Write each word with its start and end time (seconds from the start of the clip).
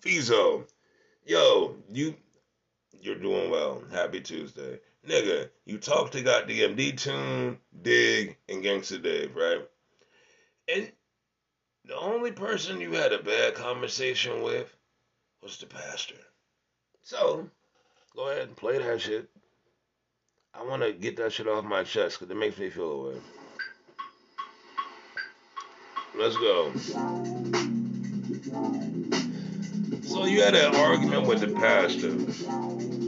Fizo, 0.00 0.64
yo, 1.26 1.76
you, 1.92 2.14
you're 3.00 3.16
doing 3.16 3.50
well. 3.50 3.82
Happy 3.92 4.20
Tuesday. 4.20 4.80
Nigga, 5.06 5.50
you 5.64 5.78
talk 5.78 6.10
to 6.12 6.22
goddamn 6.22 6.74
D-Tune, 6.74 7.58
Dig, 7.82 8.36
and 8.48 8.64
Gangsta 8.64 9.02
Dave, 9.02 9.34
right? 9.36 9.60
And 10.68 10.90
the 11.84 11.96
only 11.96 12.32
person 12.32 12.80
you 12.80 12.92
had 12.92 13.12
a 13.12 13.22
bad 13.22 13.54
conversation 13.54 14.42
with 14.42 14.74
was 15.42 15.58
the 15.58 15.66
pastor. 15.66 16.14
So, 17.02 17.48
go 18.14 18.30
ahead 18.30 18.48
and 18.48 18.56
play 18.56 18.78
that 18.78 19.00
shit. 19.00 19.28
I 20.54 20.64
want 20.64 20.82
to 20.82 20.92
get 20.92 21.16
that 21.16 21.32
shit 21.32 21.48
off 21.48 21.64
my 21.64 21.84
chest 21.84 22.18
because 22.18 22.30
it 22.30 22.36
makes 22.36 22.58
me 22.58 22.70
feel 22.70 22.92
away. 22.92 23.16
Let's 26.16 26.36
go. 26.36 26.72
So 30.02 30.24
you 30.24 30.42
had 30.42 30.54
an 30.54 30.74
argument 30.74 31.26
with 31.26 31.40
the 31.40 31.48
pastor. 31.48 32.10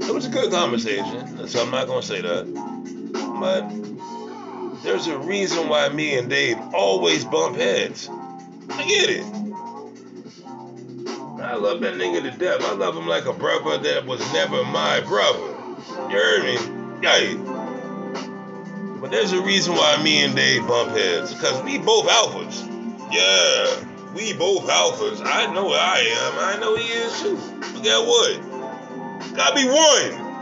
It 0.07 0.13
was 0.13 0.27
a 0.27 0.31
good 0.31 0.51
conversation, 0.51 1.47
so 1.49 1.63
I'm 1.63 1.71
not 1.71 1.87
gonna 1.87 2.03
say 2.03 2.21
that. 2.21 2.47
But 3.41 3.69
there's 4.83 5.07
a 5.07 5.19
reason 5.19 5.69
why 5.69 5.89
me 5.91 6.19
and 6.19 6.29
Dave 6.29 6.59
always 6.75 7.25
bump 7.25 7.57
heads. 7.57 8.09
I 8.71 8.85
get 8.87 9.11
it. 9.11 9.25
I 11.41 11.57
love 11.57 11.81
that 11.81 11.95
nigga 11.95 12.23
to 12.23 12.31
death. 12.39 12.63
I 12.65 12.73
love 12.75 12.97
him 12.97 13.07
like 13.07 13.27
a 13.27 13.33
brother 13.33 13.79
that 13.79 14.07
was 14.07 14.21
never 14.33 14.65
my 14.65 15.01
brother. 15.03 15.55
You 16.09 16.17
heard 16.17 16.45
me? 16.45 16.55
Yeah. 17.03 17.35
But 19.01 19.11
there's 19.11 19.33
a 19.33 19.43
reason 19.43 19.75
why 19.75 20.01
me 20.03 20.25
and 20.25 20.35
Dave 20.35 20.67
bump 20.67 20.93
heads. 20.93 21.35
Because 21.35 21.63
we 21.63 21.79
both 21.79 22.07
alphas. 22.09 22.69
Yeah. 23.13 23.92
We 24.15 24.35
both 24.35 24.69
alphas. 24.69 25.23
I 25.25 25.53
know 25.53 25.73
I 25.73 25.99
am. 25.99 26.39
I 26.39 26.59
know 26.61 26.77
he 26.77 26.85
is 26.85 27.23
too. 27.23 27.39
But 27.73 27.83
guess 27.83 28.01
what? 28.01 28.41
Gotta 29.35 29.55
be 29.55 29.67
one. 29.67 30.33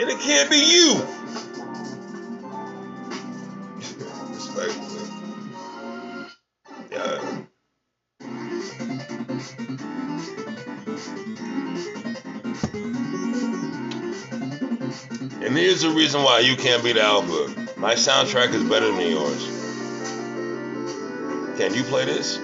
And 0.00 0.10
it 0.10 0.18
can't 0.18 0.50
be 0.50 0.58
you. 0.58 1.00
And 15.42 15.56
here's 15.58 15.80
the 15.80 15.90
reason 15.90 16.22
why 16.22 16.40
you 16.40 16.54
can't 16.54 16.84
be 16.84 16.92
the 16.92 17.02
alpha. 17.02 17.70
My 17.76 17.94
soundtrack 17.94 18.54
is 18.54 18.62
better 18.62 18.86
than 18.92 19.10
yours. 19.10 19.59
Can 21.60 21.74
you 21.74 21.84
play 21.84 22.06
this? 22.06 22.38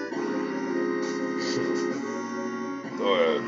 Go 2.99 3.15
ahead. 3.15 3.41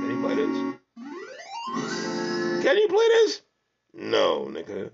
Can 0.00 0.10
you 0.10 0.20
play 0.20 0.34
this? 0.34 0.56
Can 2.64 2.76
you 2.76 2.88
play 2.88 3.06
this? 3.08 3.42
No, 3.94 4.48
nigga. 4.50 4.90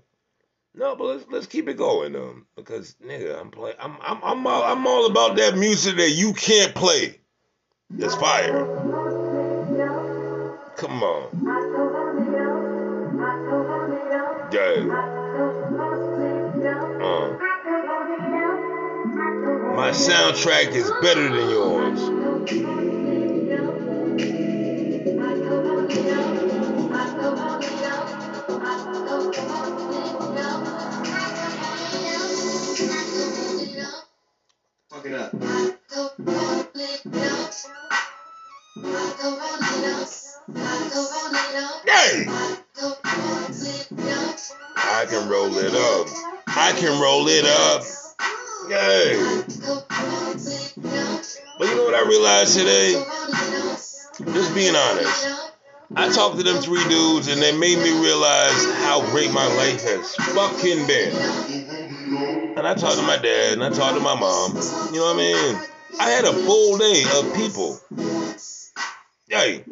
No, 0.75 0.95
but 0.95 1.05
let's 1.05 1.25
let's 1.31 1.47
keep 1.47 1.67
it 1.67 1.77
going 1.77 2.15
um 2.15 2.45
because 2.55 2.95
nigga, 3.03 3.41
I'm 3.41 3.49
play 3.49 3.73
I'm 3.79 3.97
I'm 4.03 4.19
I'm 4.23 4.45
all, 4.45 4.63
I'm 4.63 4.85
all 4.85 5.07
about 5.07 5.35
that 5.37 5.57
music 5.57 5.95
that 5.95 6.11
you 6.11 6.33
can't 6.33 6.75
play. 6.75 7.19
It's 7.97 8.13
fire. 8.13 8.67
Come 10.77 11.01
on. 11.01 12.08
Yeah. 14.51 14.57
Uh. 17.01 17.37
My 19.75 19.91
soundtrack 19.91 20.71
is 20.71 20.89
better 21.01 21.29
than 21.29 21.49
yours. 21.49 21.99
Fuck 34.89 35.05
it 35.05 35.13
up. 35.13 35.31
Hey! 41.85 42.25
I 44.99 45.05
can 45.05 45.29
roll 45.29 45.57
it 45.57 45.73
up. 45.73 46.07
I 46.47 46.73
can 46.73 46.99
roll 47.01 47.29
it 47.29 47.45
up. 47.45 47.83
Yay! 48.67 49.15
But 51.57 51.69
you 51.69 51.75
know 51.77 51.85
what 51.85 51.95
I 51.95 52.05
realized 52.05 52.57
today? 52.57 53.01
Just 54.33 54.53
being 54.53 54.75
honest. 54.75 55.55
I 55.95 56.11
talked 56.11 56.35
to 56.35 56.43
them 56.43 56.61
three 56.61 56.83
dudes 56.89 57.29
and 57.29 57.41
they 57.41 57.57
made 57.57 57.77
me 57.77 57.97
realize 58.01 58.65
how 58.83 59.09
great 59.11 59.31
my 59.31 59.47
life 59.55 59.81
has 59.83 60.15
fucking 60.15 60.85
been. 60.85 61.15
And 62.57 62.67
I 62.67 62.73
talked 62.73 62.97
to 62.97 63.03
my 63.03 63.15
dad 63.15 63.53
and 63.53 63.63
I 63.63 63.69
talked 63.69 63.95
to 63.95 64.03
my 64.03 64.19
mom. 64.19 64.51
You 64.91 64.99
know 64.99 65.13
what 65.13 65.15
I 65.15 65.53
mean? 65.53 65.61
I 65.97 66.09
had 66.09 66.25
a 66.25 66.33
full 66.33 66.77
day 66.77 67.05
of 67.15 67.33
people. 67.35 67.79
Hey, 69.29 69.63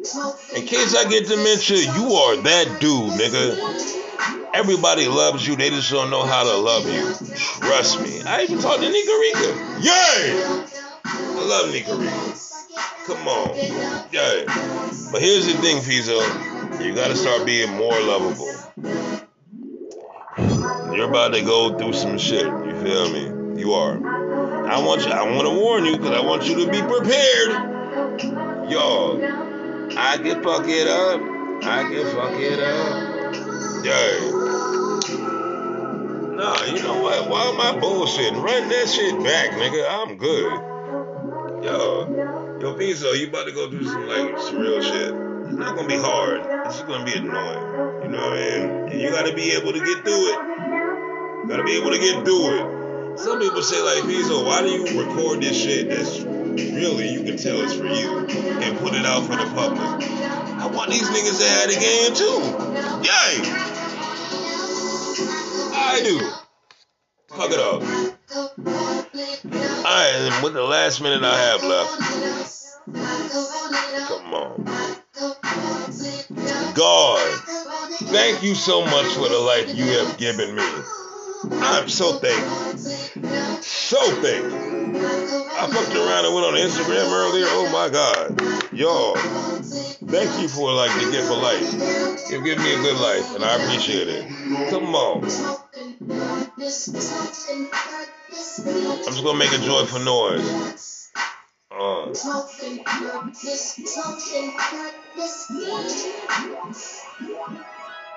in 0.56 0.64
case 0.64 0.96
I 0.96 1.06
get 1.10 1.28
dementia, 1.28 1.76
you 1.76 2.14
are 2.14 2.36
that 2.36 2.78
dude, 2.80 3.12
nigga. 3.12 3.97
Everybody 4.54 5.06
loves 5.06 5.46
you, 5.46 5.56
they 5.56 5.70
just 5.70 5.90
don't 5.90 6.10
know 6.10 6.24
how 6.24 6.42
to 6.42 6.56
love 6.56 6.84
you. 6.86 7.02
Trust 7.60 8.00
me. 8.00 8.22
I 8.22 8.42
even 8.42 8.58
talked 8.58 8.82
to 8.82 8.90
Nika. 8.90 9.12
Yay! 9.80 10.42
I 11.04 11.44
love 11.44 11.70
Nika. 11.70 11.96
Come 13.06 13.28
on. 13.28 13.54
Yay. 14.12 14.44
But 15.12 15.22
here's 15.22 15.46
the 15.46 15.54
thing, 15.60 15.78
Fizo. 15.82 16.20
You 16.84 16.94
gotta 16.94 17.16
start 17.16 17.46
being 17.46 17.70
more 17.76 17.98
lovable. 18.00 18.54
You're 20.94 21.08
about 21.08 21.34
to 21.34 21.42
go 21.42 21.76
through 21.78 21.92
some 21.92 22.18
shit. 22.18 22.46
You 22.46 22.82
feel 22.82 23.10
me? 23.10 23.60
You 23.60 23.72
are. 23.72 23.96
I 24.68 24.80
want 24.82 25.04
you. 25.06 25.12
I 25.12 25.22
want 25.22 25.46
to 25.48 25.54
warn 25.54 25.84
you 25.84 25.96
because 25.96 26.12
I 26.12 26.20
want 26.20 26.48
you 26.48 26.64
to 26.64 26.70
be 26.70 26.80
prepared. 26.82 27.50
Y'all, 28.70 29.22
I 29.96 30.18
can 30.18 30.42
fuck 30.42 30.66
it 30.68 30.86
up. 30.86 31.20
I 31.64 31.82
can 31.84 32.04
fuck 32.14 32.38
it 32.38 32.60
up. 32.60 33.84
Yeah. 33.84 34.37
Nah, 36.38 36.64
you 36.66 36.80
know 36.84 37.02
what? 37.02 37.28
Why 37.28 37.42
am 37.46 37.60
I 37.60 37.80
bullshitting? 37.80 38.40
Run 38.40 38.68
that 38.68 38.88
shit 38.88 39.12
back, 39.24 39.50
nigga. 39.58 39.84
I'm 39.90 40.16
good. 40.18 40.52
Yo, 41.64 42.58
yo, 42.60 42.74
Fizo, 42.74 43.18
you 43.18 43.26
about 43.26 43.46
to 43.46 43.52
go 43.52 43.68
do 43.68 43.82
some 43.82 44.06
like 44.06 44.38
some 44.38 44.60
real 44.60 44.80
shit. 44.80 45.12
It's 45.48 45.56
not 45.56 45.74
gonna 45.74 45.88
be 45.88 45.96
hard. 45.96 46.42
It's 46.66 46.76
just 46.76 46.86
gonna 46.86 47.04
be 47.04 47.14
annoying. 47.14 48.04
You 48.04 48.08
know 48.10 48.22
what 48.22 48.38
I 48.38 48.56
mean? 48.56 48.70
And 48.86 49.00
you 49.00 49.10
gotta 49.10 49.34
be 49.34 49.50
able 49.50 49.72
to 49.72 49.80
get 49.80 50.04
through 50.04 50.30
it. 50.30 50.38
You 51.42 51.46
gotta 51.48 51.64
be 51.64 51.72
able 51.76 51.90
to 51.90 51.98
get 51.98 52.24
through 52.24 52.54
it. 52.54 53.18
Some 53.18 53.40
people 53.40 53.64
say 53.64 53.82
like, 53.82 54.04
Fizo, 54.04 54.46
why 54.46 54.62
do 54.62 54.68
you 54.68 55.02
record 55.02 55.42
this 55.42 55.60
shit 55.60 55.88
that's 55.88 56.20
really 56.20 57.08
you 57.08 57.24
can 57.24 57.36
tell 57.36 57.60
it's 57.62 57.74
for 57.74 57.86
you 57.86 58.16
and 58.16 58.78
put 58.78 58.94
it 58.94 59.04
out 59.04 59.24
for 59.24 59.34
the 59.34 59.50
public? 59.58 60.08
I 60.08 60.68
want 60.68 60.92
these 60.92 61.08
niggas 61.10 61.40
to 61.40 61.48
have 61.50 61.68
the 61.68 61.80
game 61.82 62.14
too. 62.14 62.38
Yay! 63.02 63.87
I 65.90 66.02
do. 66.02 66.18
Fuck 67.28 67.50
it 67.50 67.58
up. 67.58 67.82
Alright, 69.78 70.14
and 70.16 70.44
with 70.44 70.52
the 70.52 70.62
last 70.62 71.00
minute 71.00 71.22
I 71.24 71.34
have 71.34 71.64
left. 71.64 71.98
Come 74.08 74.34
on. 74.34 74.64
God, 76.74 77.40
thank 78.10 78.42
you 78.42 78.54
so 78.54 78.84
much 78.84 79.06
for 79.14 79.28
the 79.30 79.38
life 79.38 79.74
you 79.74 79.84
have 79.84 80.18
given 80.18 80.54
me. 80.54 80.62
I'm 81.62 81.88
so 81.88 82.18
thankful. 82.18 82.76
So 83.62 83.98
thankful. 84.20 84.68
I 85.58 85.66
fucked 85.68 85.96
around 85.96 86.24
and 86.26 86.34
went 86.34 86.46
on 86.46 86.54
Instagram 86.54 87.10
earlier. 87.10 87.46
Oh 87.48 87.70
my 87.72 87.88
God. 87.88 88.72
Y'all, 88.72 89.16
thank 89.16 90.40
you 90.40 90.48
for 90.48 90.72
like 90.72 90.92
the 91.00 91.10
gift 91.10 91.30
of 91.30 91.38
life. 91.38 92.30
You've 92.30 92.44
given 92.44 92.62
me 92.62 92.74
a 92.74 92.78
good 92.78 93.00
life 93.00 93.34
and 93.34 93.44
I 93.44 93.56
appreciate 93.56 94.08
it. 94.08 94.28
Come 94.70 94.94
on. 94.94 95.67
I'm 96.10 96.50
just 99.04 99.24
gonna 99.24 99.38
make 99.38 99.52
a 99.52 99.58
joyful 99.58 100.00
noise. 100.00 101.10
Uh. 101.70 102.14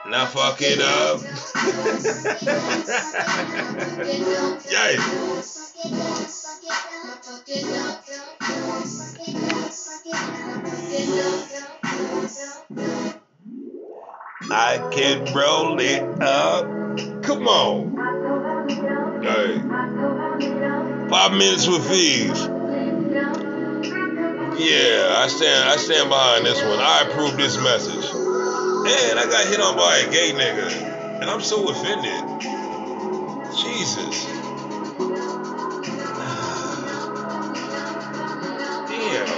Now 0.09 0.25
fuck 0.25 0.61
it 0.61 0.79
up. 0.81 1.21
Yay. 4.71 4.97
I 14.53 14.77
can 14.91 15.33
roll 15.33 15.79
it 15.79 16.03
up. 16.21 16.65
Come 17.23 17.47
on. 17.47 17.95
Hey. 19.23 19.61
Five 21.09 21.31
minutes 21.31 21.67
with 21.69 21.87
fees. 21.89 22.47
Yeah, 24.59 25.15
I 25.17 25.27
stand 25.29 25.69
I 25.69 25.77
stand 25.77 26.09
behind 26.09 26.45
this 26.45 26.61
one. 26.61 26.79
I 26.79 27.07
approve 27.07 27.37
this 27.37 27.57
message. 27.57 28.05
And 28.13 29.19
I 29.19 29.25
got 29.29 29.47
hit 29.47 29.61
on 29.61 29.77
by 29.77 29.97
a 29.99 30.11
gay 30.11 30.33
nigga. 30.33 30.69
And 31.21 31.29
I'm 31.29 31.41
so 31.41 31.69
offended. 31.69 32.41
Jesus. 33.55 34.25
Damn. 38.89 39.31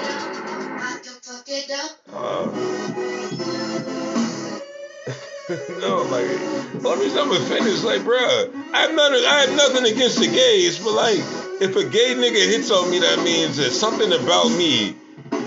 Uh, 2.12 3.23
Oh, 5.50 5.78
no, 5.82 5.98
like, 6.04 6.86
only 6.86 7.06
reason 7.06 7.20
I'm 7.20 7.32
offended 7.32 7.74
is 7.74 7.84
like, 7.84 8.04
bro, 8.06 8.18
I 8.18 8.82
have 8.82 8.96
nothing, 8.96 9.26
I 9.26 9.46
have 9.46 9.56
nothing 9.58 9.92
against 9.92 10.20
the 10.20 10.28
gays, 10.28 10.80
but 10.80 10.94
like, 10.94 11.20
if 11.60 11.76
a 11.76 11.84
gay 11.84 12.16
nigga 12.16 12.48
hits 12.48 12.72
on 12.72 12.90
me, 12.90 13.00
that 13.00 13.22
means 13.24 13.58
that 13.58 13.72
something 13.72 14.12
about 14.14 14.50
me 14.52 14.96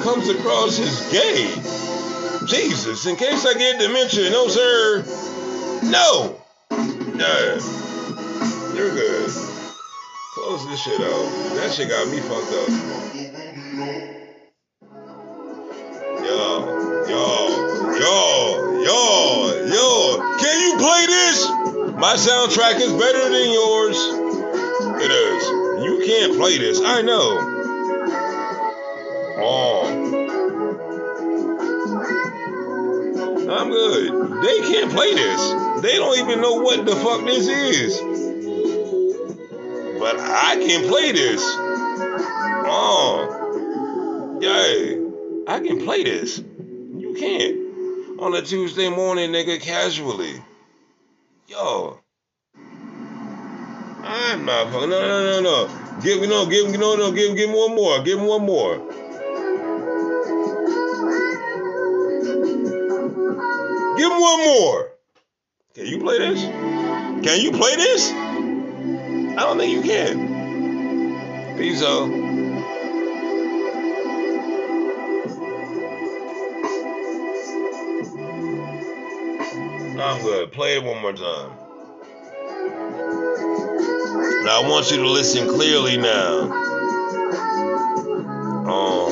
comes 0.02 0.28
across 0.28 0.78
as 0.78 1.00
gay. 1.10 1.48
Jesus, 2.46 3.06
in 3.06 3.16
case 3.16 3.46
I 3.46 3.54
get 3.54 3.80
dementia, 3.80 4.30
no 4.30 4.48
sir, 4.48 5.02
no. 5.84 6.40
Nah, 6.70 7.56
you're 8.74 8.92
good. 8.92 9.30
Close 10.34 10.68
this 10.68 10.82
shit 10.82 11.00
out. 11.00 11.56
That 11.56 11.72
shit 11.72 11.88
got 11.88 12.08
me 12.10 12.20
fucked 12.20 12.52
up. 12.52 12.68
Yo, 16.22 17.06
yo, 17.08 17.98
yo, 17.98 18.65
yo, 18.84 19.66
yo. 19.66 20.36
Can 20.38 20.60
you 20.60 20.76
play 20.78 21.06
this? 21.06 21.48
My 21.96 22.14
soundtrack 22.14 22.80
is 22.80 22.92
better 22.92 23.30
than 23.30 23.50
yours. 23.52 23.96
It 25.02 25.10
is. 25.10 25.48
You 25.84 26.02
can't 26.06 26.36
play 26.36 26.58
this. 26.58 26.80
I 26.82 27.02
know. 27.02 27.38
Oh. 29.38 29.86
I'm 33.48 33.70
good. 33.70 34.42
They 34.42 34.60
can't 34.60 34.90
play 34.92 35.14
this. 35.14 35.52
They 35.82 35.96
don't 35.96 36.18
even 36.18 36.40
know 36.40 36.54
what 36.54 36.84
the 36.84 36.96
fuck 36.96 37.24
this 37.24 37.46
is. 37.48 38.00
But 39.98 40.18
I 40.18 40.56
can 40.56 40.88
play 40.88 41.12
this. 41.12 41.40
Oh. 42.68 44.38
Yay. 44.40 44.98
I 45.46 45.60
can 45.60 45.84
play 45.84 46.02
this. 46.04 46.38
You 46.38 47.14
can't. 47.18 47.65
On 48.18 48.34
a 48.34 48.40
Tuesday 48.40 48.88
morning, 48.88 49.30
nigga, 49.30 49.60
casually. 49.60 50.42
Yo. 51.48 52.00
I'm 54.02 54.46
not 54.46 54.72
fucking. 54.72 54.88
No, 54.88 55.00
no, 55.06 55.22
no, 55.22 55.40
no. 55.42 56.00
Give 56.02 56.22
me 56.22 56.26
no, 56.26 56.46
give 56.46 56.70
me 56.70 56.78
no, 56.78 56.96
no, 56.96 57.12
give, 57.12 57.36
give 57.36 57.50
me 57.50 57.54
one 57.54 57.74
more. 57.74 58.02
Give 58.02 58.18
me 58.18 58.26
one 58.26 58.46
more. 58.46 58.78
Give 63.98 64.10
me 64.10 64.18
one 64.18 64.44
more. 64.44 64.92
Can 65.74 65.86
you 65.86 65.98
play 65.98 66.18
this? 66.18 66.42
Can 66.42 67.40
you 67.40 67.50
play 67.52 67.76
this? 67.76 68.12
I 68.12 69.40
don't 69.40 69.58
think 69.58 69.74
you 69.74 69.82
can. 69.82 71.56
Pizzo. 71.58 72.25
I'm 80.00 80.22
good. 80.22 80.52
Play 80.52 80.76
it 80.76 80.84
one 80.84 81.00
more 81.00 81.12
time. 81.12 81.50
Now 84.44 84.62
I 84.62 84.68
want 84.68 84.90
you 84.90 84.98
to 84.98 85.08
listen 85.08 85.48
clearly 85.48 85.96
now. 85.96 86.42
Um, 88.66 89.10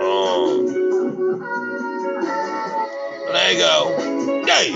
um, 0.00 0.66
Lego, 3.32 4.44
hey, 4.46 4.72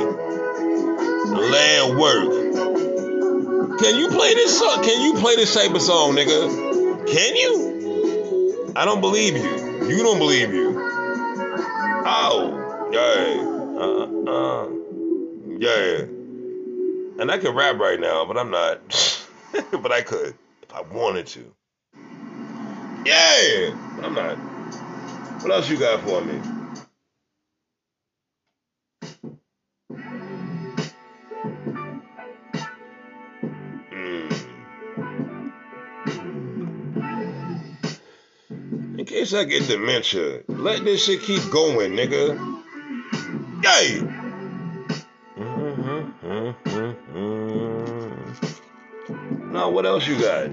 land 1.34 1.98
work. 1.98 3.78
Can 3.80 3.98
you 3.98 4.08
play 4.08 4.34
this 4.34 4.58
song? 4.58 4.82
Can 4.82 5.02
you 5.02 5.20
play 5.20 5.36
this 5.36 5.54
type 5.54 5.74
of 5.74 5.82
song, 5.82 6.16
nigga? 6.16 7.06
Can 7.06 7.36
you? 7.36 8.72
I 8.74 8.84
don't 8.84 9.00
believe 9.00 9.36
you. 9.36 9.88
You 9.88 10.02
don't 10.02 10.18
believe 10.18 10.52
you. 10.54 10.80
Oh. 12.06 12.63
Yeah. 12.94 13.42
Uh, 13.76 14.06
uh, 14.30 14.68
yeah. 15.58 16.06
And 17.18 17.28
I 17.28 17.38
could 17.38 17.56
rap 17.56 17.80
right 17.80 17.98
now, 17.98 18.24
but 18.24 18.38
I'm 18.38 18.52
not. 18.52 18.78
but 19.82 19.90
I 19.90 20.02
could 20.02 20.36
if 20.62 20.72
I 20.72 20.82
wanted 20.82 21.26
to. 21.28 21.52
Yeah. 23.04 23.74
I'm 24.00 24.14
not. 24.14 24.36
What 25.42 25.50
else 25.50 25.68
you 25.68 25.76
got 25.76 26.04
for 26.04 26.20
me? 26.24 26.40
Mm. 33.90 34.60
In 39.00 39.04
case 39.04 39.34
I 39.34 39.42
get 39.42 39.66
dementia, 39.66 40.42
let 40.46 40.84
this 40.84 41.04
shit 41.04 41.22
keep 41.22 41.42
going, 41.50 41.92
nigga. 41.94 42.62
Yay! 43.64 43.96
Mm-hmm. 45.38 46.50
Now, 49.54 49.70
what 49.70 49.86
else 49.86 50.06
you 50.06 50.20
got? 50.20 50.50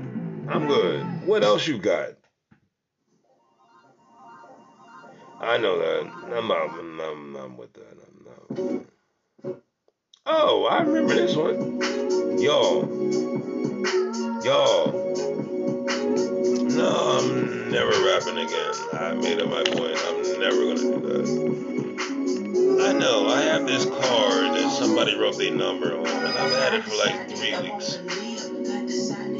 I'm 0.47 0.65
good. 0.65 1.03
What 1.27 1.43
else 1.43 1.67
you 1.67 1.77
got? 1.77 2.11
I 5.41 5.57
know 5.57 5.77
that. 5.77 6.09
I'm 6.37 6.47
not, 6.47 6.69
I'm 6.69 7.33
not 7.33 7.57
with 7.57 7.73
that. 7.73 7.97
I'm 8.07 8.23
not 8.23 8.49
with 8.49 8.87
that. 9.43 9.61
Oh, 10.25 10.67
I 10.71 10.81
remember 10.81 11.13
this 11.13 11.35
one. 11.35 11.81
Y'all. 12.39 12.87
Y'all. 14.45 14.93
No, 16.63 17.17
I'm 17.19 17.71
never 17.71 17.91
rapping 18.05 18.37
again. 18.37 18.73
I 18.93 19.13
made 19.15 19.41
up 19.41 19.49
my 19.49 19.63
point. 19.63 19.97
I'm 20.07 20.39
never 20.39 20.63
gonna 20.63 20.75
do 20.75 20.99
that. 21.01 21.70
I 22.53 22.91
know. 22.93 23.27
I 23.29 23.43
have 23.43 23.65
this 23.65 23.85
card 23.85 24.51
that 24.55 24.71
somebody 24.77 25.15
wrote 25.15 25.37
their 25.37 25.53
number 25.53 25.97
on, 25.97 26.05
and 26.05 26.37
I've 26.37 26.51
had 26.51 26.73
it 26.73 26.83
for 26.83 26.97
like 26.97 27.29
three 27.29 27.55
weeks. 27.71 27.97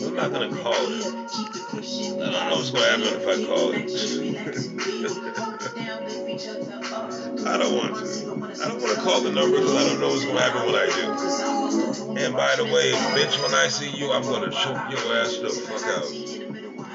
I'm 0.05 0.15
not 0.15 0.31
gonna 0.31 0.55
call 0.55 0.73
it. 0.73 1.05
I 1.05 2.31
don't 2.31 2.49
know 2.49 2.55
what's 2.55 2.69
gonna 2.71 2.85
happen 2.85 3.07
if 3.07 3.27
I 3.27 3.43
call 3.45 3.71
it. 3.73 3.91
I 7.47 7.57
don't 7.57 7.75
want 7.75 7.95
to. 7.97 8.63
I 8.63 8.67
don't 8.69 8.81
want 8.81 8.95
to 8.95 9.01
call 9.01 9.21
the 9.21 9.31
number 9.31 9.57
because 9.57 9.75
I 9.75 9.89
don't 9.89 9.99
know 9.99 10.07
what's 10.07 10.25
gonna 10.25 10.39
happen 10.39 10.65
when 10.67 10.75
I 10.75 10.85
do. 10.87 12.17
And 12.17 12.33
by 12.33 12.55
the 12.55 12.63
way, 12.63 12.91
bitch, 12.91 13.41
when 13.43 13.53
I 13.53 13.67
see 13.67 13.89
you, 13.89 14.11
I'm 14.13 14.23
gonna 14.23 14.51
choke 14.51 14.89
your 14.89 15.17
ass 15.17 15.37
the 15.37 15.49
fuck 15.49 15.83
out. 15.97 16.07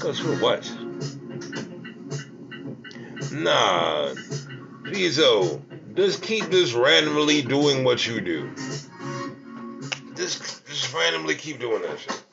Because 0.00 0.18
for 0.18 0.34
what? 0.36 0.64
Nah. 3.32 4.14
Pizzo, 4.84 5.60
just 5.94 6.22
keep 6.22 6.46
this 6.46 6.72
randomly 6.72 7.42
doing 7.42 7.84
what 7.84 8.06
you 8.06 8.22
do. 8.22 8.50
Just, 10.16 10.66
just 10.66 10.94
randomly 10.94 11.34
keep 11.34 11.60
doing 11.60 11.82
that 11.82 11.98
shit. 11.98 12.24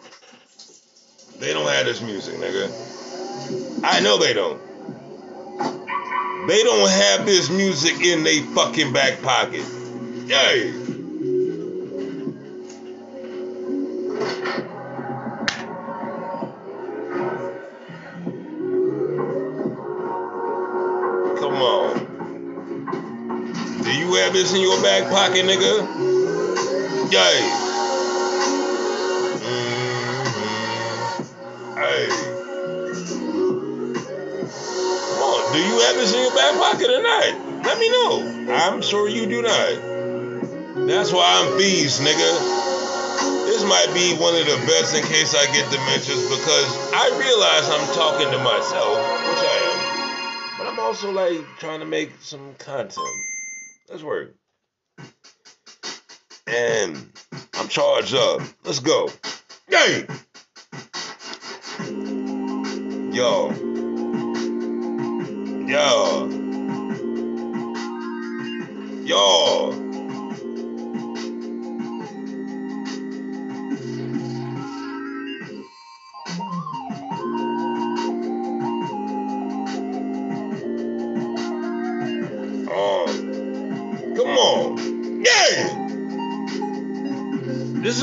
They 1.40 1.52
don't 1.52 1.68
have 1.68 1.86
this 1.86 2.02
music, 2.02 2.36
nigga. 2.36 3.84
I 3.84 4.00
know 4.00 4.18
they 4.18 4.32
don't. 4.32 4.62
They 6.48 6.64
don't 6.64 6.90
have 6.90 7.26
this 7.26 7.50
music 7.50 8.00
in 8.00 8.24
their 8.24 8.44
fucking 8.56 8.94
back 8.94 9.22
pocket. 9.22 9.66
Yay! 10.26 10.87
This 24.38 24.54
in 24.54 24.62
your 24.62 24.80
back 24.84 25.10
pocket, 25.10 25.46
nigga? 25.46 25.82
Yay. 27.12 27.40
Mm-hmm. 29.42 30.54
Hey. 31.76 32.08
Come 35.10 35.22
on, 35.26 35.54
do 35.54 35.60
you 35.60 35.80
have 35.82 35.96
this 35.96 36.14
in 36.14 36.22
your 36.22 36.36
back 36.36 36.54
pocket 36.54 36.90
or 36.92 37.02
not? 37.02 37.66
Let 37.66 37.80
me 37.80 37.90
know. 37.90 38.54
I'm 38.54 38.84
sure 38.84 39.10
you 39.10 39.26
do 39.26 39.42
not. 39.42 40.86
That's 40.88 41.12
why 41.12 41.26
I'm 41.26 41.58
bees, 41.58 42.00
nigga 42.00 42.66
this 43.48 43.64
might 43.64 43.92
be 43.94 44.14
one 44.22 44.36
of 44.36 44.46
the 44.46 44.58
best 44.68 44.94
in 44.94 45.04
case 45.06 45.34
I 45.34 45.46
get 45.52 45.66
dementias 45.72 46.30
because 46.30 46.92
I 46.94 47.10
realize 47.18 47.68
I'm 47.72 47.88
talking 47.96 48.30
to 48.30 48.38
myself, 48.44 48.98
which 49.30 49.40
I 49.42 49.58
am, 49.72 50.58
but 50.60 50.68
I'm 50.68 50.80
also 50.80 51.12
like 51.12 51.44
trying 51.58 51.80
to 51.80 51.86
make 51.86 52.12
some 52.20 52.54
content. 52.60 53.26
Let's 53.90 54.04
work. 54.04 54.36
And 56.46 57.12
I'm 57.54 57.68
charged 57.70 58.14
up. 58.16 58.42
Let's 58.64 58.80
go. 58.80 59.10
Yay! 59.70 60.06
Yo. 63.14 63.52
Yo. 65.68 66.28
Yo. 69.06 69.87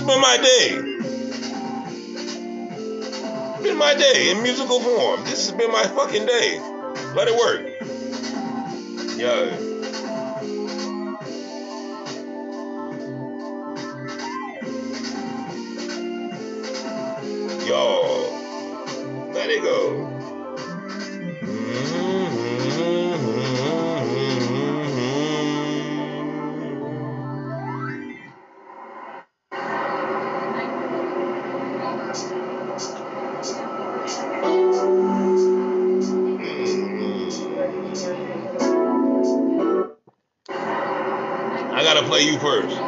Been 0.06 0.20
my 0.20 0.36
day. 0.36 0.70
Been 3.62 3.78
my 3.78 3.94
day 3.94 4.30
in 4.30 4.42
musical 4.42 4.80
form. 4.80 5.24
This 5.24 5.48
has 5.48 5.52
been 5.52 5.72
my 5.72 5.84
fucking 5.84 6.26
day. 6.26 6.58
Let 7.14 7.28
it 7.28 7.36
work. 7.36 7.70
Yeah. 9.16 9.73
Play 42.06 42.22
you 42.22 42.38
first. 42.38 42.83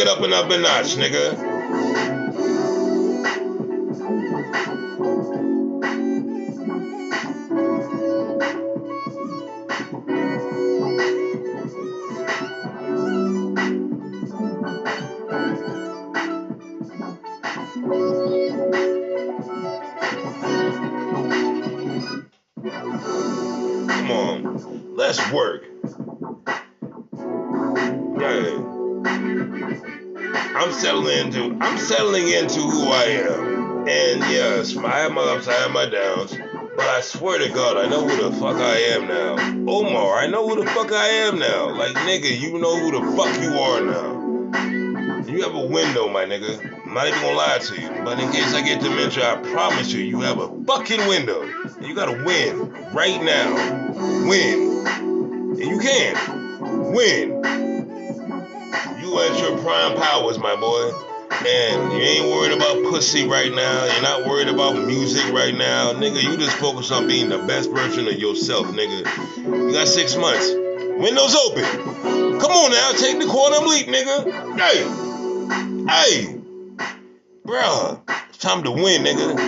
It 0.00 0.08
up, 0.08 0.18
take 0.18 0.24
it 0.24 0.24
up 0.24 0.24
and 0.24 0.34
up 0.34 0.50
a 0.50 0.58
notch, 0.58 0.96
nigga. 0.96 1.49
Into 31.10 31.56
I'm 31.60 31.78
settling 31.78 32.28
into 32.28 32.60
who 32.60 32.88
I 32.88 33.04
am. 33.04 33.88
And 33.88 34.20
yes, 34.30 34.76
I 34.76 34.98
have 35.00 35.12
my 35.12 35.22
ups, 35.22 35.48
I 35.48 35.52
have 35.54 35.72
my 35.72 35.86
downs. 35.86 36.36
But 36.76 36.86
I 36.86 37.00
swear 37.00 37.38
to 37.38 37.48
God, 37.48 37.76
I 37.76 37.88
know 37.88 38.06
who 38.06 38.30
the 38.30 38.36
fuck 38.36 38.56
I 38.56 38.76
am 38.76 39.08
now. 39.08 39.72
Omar, 39.72 40.18
I 40.18 40.26
know 40.26 40.48
who 40.48 40.62
the 40.62 40.70
fuck 40.70 40.92
I 40.92 41.06
am 41.06 41.38
now. 41.38 41.70
Like 41.70 41.94
nigga, 41.96 42.38
you 42.38 42.58
know 42.58 42.78
who 42.78 42.92
the 42.92 43.16
fuck 43.16 43.40
you 43.42 43.58
are 43.58 43.80
now. 43.80 44.20
You 45.26 45.42
have 45.42 45.54
a 45.54 45.66
window, 45.66 46.08
my 46.08 46.24
nigga. 46.24 46.58
I'm 46.86 46.94
not 46.94 47.06
even 47.06 47.20
gonna 47.20 47.36
lie 47.36 47.58
to 47.58 47.80
you. 47.80 47.88
But 48.04 48.18
in 48.18 48.30
case 48.32 48.52
I 48.52 48.62
get 48.62 48.80
dementia, 48.80 49.32
I 49.32 49.36
promise 49.36 49.92
you, 49.92 50.02
you 50.02 50.20
have 50.20 50.38
a 50.38 50.48
fucking 50.64 51.06
window. 51.06 51.42
And 51.42 51.86
you 51.86 51.94
gotta 51.94 52.24
win 52.24 52.72
right 52.92 53.22
now. 53.22 53.54
Win. 54.28 54.86
And 54.86 55.58
you 55.58 55.78
can. 55.78 56.92
Win. 56.92 57.69
You 59.10 59.18
at 59.18 59.40
your 59.40 59.58
prime 59.58 59.96
powers, 59.96 60.38
my 60.38 60.54
boy. 60.54 60.92
And 61.44 61.92
you 61.92 61.98
ain't 61.98 62.26
worried 62.30 62.52
about 62.52 62.84
pussy 62.84 63.26
right 63.26 63.52
now. 63.52 63.84
You're 63.86 64.02
not 64.02 64.24
worried 64.24 64.46
about 64.46 64.86
music 64.86 65.32
right 65.32 65.52
now. 65.52 65.92
Nigga, 65.94 66.22
you 66.22 66.36
just 66.36 66.56
focus 66.58 66.92
on 66.92 67.08
being 67.08 67.28
the 67.28 67.38
best 67.38 67.72
version 67.72 68.06
of 68.06 68.14
yourself, 68.14 68.68
nigga. 68.68 69.04
You 69.66 69.72
got 69.72 69.88
six 69.88 70.14
months. 70.14 70.48
Windows 70.52 71.34
open. 71.34 71.64
Come 72.38 72.52
on 72.52 72.70
now, 72.70 72.92
take 72.92 73.18
the 73.18 73.26
quantum 73.26 73.66
leap, 73.66 73.88
nigga. 73.88 74.56
Hey. 74.56 74.84
Hey. 75.88 76.40
Bruh. 77.44 78.00
It's 78.28 78.38
time 78.38 78.62
to 78.62 78.70
win, 78.70 79.02
nigga. 79.02 79.40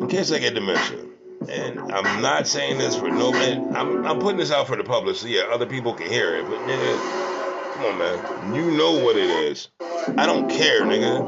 In 0.00 0.06
case 0.06 0.30
I 0.30 0.38
get 0.38 0.54
dementia. 0.54 1.06
And 1.48 1.80
I'm 1.92 2.22
not 2.22 2.46
saying 2.46 2.78
this 2.78 2.94
for 2.94 3.08
no 3.08 3.32
man. 3.32 3.74
I'm, 3.74 4.06
I'm 4.06 4.20
putting 4.20 4.38
this 4.38 4.52
out 4.52 4.68
for 4.68 4.76
the 4.76 4.84
public 4.84 5.16
so 5.16 5.26
yeah, 5.26 5.48
other 5.52 5.66
people 5.66 5.92
can 5.92 6.06
hear 6.06 6.36
it. 6.36 6.44
But 6.44 6.60
nigga, 6.68 7.29
come 7.80 7.92
on, 7.92 7.98
man. 7.98 8.54
You 8.54 8.70
know 8.72 9.02
what 9.02 9.16
it 9.16 9.30
is. 9.30 9.68
I 9.80 10.26
don't 10.26 10.50
care, 10.50 10.82
nigga. 10.82 11.20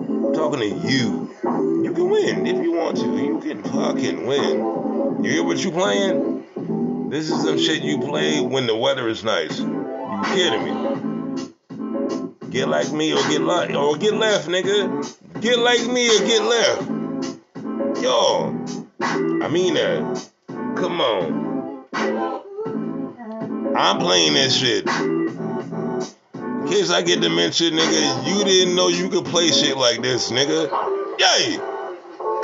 I'm 0.00 0.32
talking 0.32 0.60
to 0.60 0.66
you. 0.88 1.30
You 1.84 1.92
can 1.94 2.08
win 2.08 2.46
if 2.46 2.62
you 2.62 2.72
want 2.72 2.96
to. 2.98 3.18
You 3.18 3.38
can 3.38 3.62
fucking 3.62 4.26
win. 4.26 5.22
You 5.22 5.30
hear 5.30 5.44
what 5.44 5.62
you 5.62 5.70
playing? 5.70 7.10
This 7.10 7.30
is 7.30 7.42
some 7.42 7.58
shit 7.58 7.82
you 7.82 7.98
play 7.98 8.40
when 8.40 8.66
the 8.66 8.74
weather 8.74 9.08
is 9.08 9.24
nice. 9.24 9.58
You 9.60 10.22
kidding 10.24 10.64
me? 10.64 11.50
Get 12.48 12.68
like 12.68 12.90
me 12.90 13.12
or 13.12 13.22
get 13.28 13.42
like 13.42 13.74
or 13.74 13.96
get 13.96 14.14
left, 14.14 14.48
nigga. 14.48 15.42
Get 15.42 15.58
like 15.58 15.86
me 15.86 16.08
or 16.08 16.20
get 16.20 16.42
left. 16.44 18.02
Yo, 18.02 18.56
I 19.42 19.48
mean 19.48 19.74
that. 19.74 20.30
Come 20.76 21.00
on. 21.02 21.42
I'm 23.76 23.98
playing 23.98 24.32
this 24.34 24.56
shit. 24.56 25.21
Case 26.72 26.88
I 26.90 27.02
get 27.02 27.20
dementia, 27.20 27.70
nigga, 27.70 28.26
you 28.26 28.44
didn't 28.44 28.74
know 28.74 28.88
you 28.88 29.10
could 29.10 29.26
play 29.26 29.48
shit 29.48 29.76
like 29.76 30.00
this, 30.00 30.30
nigga. 30.30 30.70
Yay! 31.18 31.58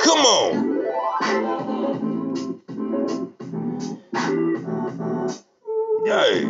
Come 0.01 0.19
on. 0.19 0.69
Yay. 6.05 6.45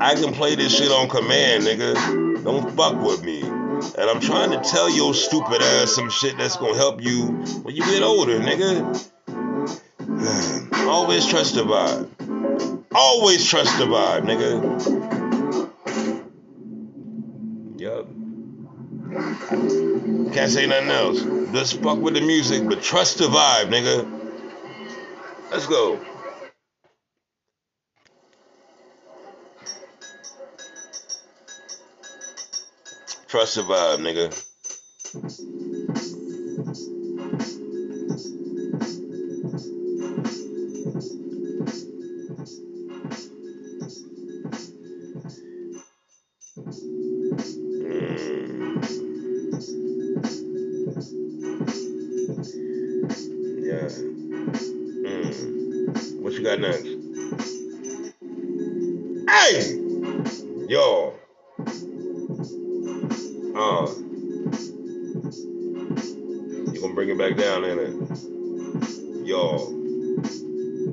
I 0.00 0.14
can 0.14 0.32
play 0.32 0.54
this 0.54 0.74
shit 0.74 0.90
on 0.90 1.10
command, 1.10 1.64
nigga. 1.64 2.42
Don't 2.42 2.74
fuck 2.74 3.02
with 3.02 3.22
me. 3.22 3.42
And 3.42 4.08
I'm 4.08 4.20
trying 4.20 4.50
to 4.52 4.66
tell 4.66 4.88
your 4.88 5.12
stupid 5.12 5.60
ass 5.60 5.92
some 5.92 6.08
shit 6.08 6.38
that's 6.38 6.56
gonna 6.56 6.74
help 6.74 7.02
you 7.02 7.26
when 7.64 7.76
you 7.76 7.84
get 7.84 8.02
older, 8.02 8.40
nigga. 8.40 9.10
Always 10.88 11.26
trust 11.26 11.56
the 11.56 11.64
vibe. 11.64 12.08
Always 12.94 13.44
trust 13.44 13.76
the 13.78 13.84
vibe, 13.84 14.22
nigga. 14.22 15.03
Can't 20.32 20.50
say 20.52 20.66
nothing 20.66 20.90
else. 20.90 21.22
Just 21.52 21.82
fuck 21.82 21.98
with 22.00 22.14
the 22.14 22.22
music, 22.22 22.68
but 22.68 22.82
trust 22.82 23.18
the 23.18 23.26
vibe, 23.26 23.70
nigga. 23.70 24.22
Let's 25.50 25.66
go. 25.66 26.00
Trust 33.28 33.56
the 33.56 33.62
vibe, 33.62 33.98
nigga. 34.00 34.46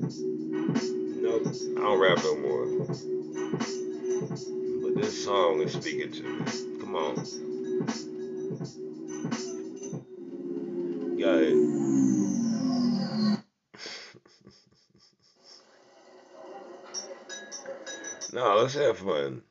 Nope. 0.01 1.47
I 1.77 1.81
don't 1.81 1.99
rap 1.99 2.19
no 2.23 2.37
more. 2.37 2.67
But 4.81 5.01
this 5.01 5.23
song 5.25 5.61
is 5.61 5.73
speaking 5.73 6.11
to 6.11 6.23
me. 6.23 6.45
Come 6.81 6.95
on. 6.95 7.15
Got 11.19 11.43
it. 11.43 11.55
No, 18.33 18.59
let's 18.59 18.75
have 18.75 18.97
fun. 18.97 19.41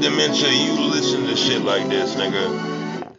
Dementia, 0.00 0.48
you 0.48 0.80
listen 0.90 1.26
to 1.26 1.36
shit 1.36 1.62
like 1.62 1.88
this, 1.88 2.14
nigga. 2.14 3.16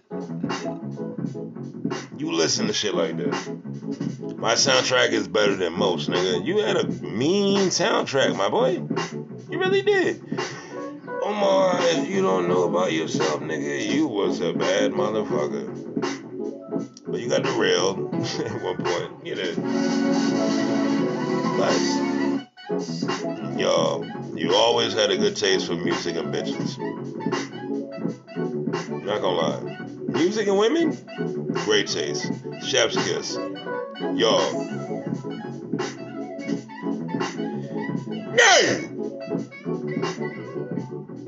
You 2.17 2.31
listen 2.31 2.67
to 2.67 2.73
shit 2.73 2.95
like 2.95 3.17
this. 3.17 3.47
My 4.37 4.53
soundtrack 4.53 5.09
is 5.09 5.27
better 5.27 5.55
than 5.55 5.73
most, 5.73 6.09
nigga. 6.09 6.45
You 6.45 6.57
had 6.59 6.77
a 6.77 6.87
mean 6.87 7.69
soundtrack, 7.69 8.35
my 8.35 8.49
boy. 8.49 8.81
You 9.49 9.59
really 9.59 9.81
did. 9.83 10.23
Omar, 11.23 11.77
if 11.81 12.09
you 12.09 12.23
don't 12.23 12.47
know 12.47 12.63
about 12.63 12.91
yourself, 12.91 13.41
nigga, 13.41 13.87
you 13.87 14.07
was 14.07 14.39
a 14.39 14.53
bad 14.53 14.91
motherfucker. 14.91 15.77
But 17.05 17.19
you 17.19 17.29
got 17.29 17.43
derailed 17.43 18.13
at 18.15 18.61
one 18.63 18.77
point, 18.77 19.25
you 19.25 19.35
know. 19.35 19.55
But, 21.57 22.10
you 24.51 24.57
always 24.57 24.93
had 24.93 25.09
a 25.11 25.17
good 25.17 25.37
taste 25.37 25.65
for 25.65 25.75
music 25.75 26.17
and 26.17 26.33
bitches. 26.33 26.77
Not 29.05 29.21
gonna 29.21 29.37
lie. 29.37 29.61
Music 30.09 30.45
and 30.47 30.57
women? 30.57 30.91
Great 31.63 31.87
taste. 31.87 32.29
Chef's 32.61 32.97
kiss. 33.07 33.37
Yay! 38.37 38.89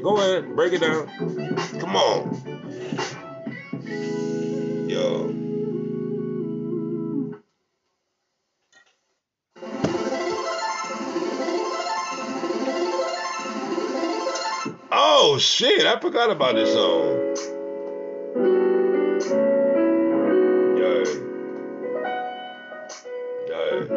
Go 0.01 0.17
ahead, 0.17 0.53
break 0.53 0.73
it 0.73 0.81
down. 0.81 1.07
Come 1.79 1.95
on. 1.95 2.32
Oh 15.33 15.39
shit, 15.39 15.83
I 15.83 15.99
forgot 15.99 16.29
about 16.29 16.53
this 16.53 16.71
song. 16.71 17.33
Yo. 20.77 21.03
Yo. 23.49 23.87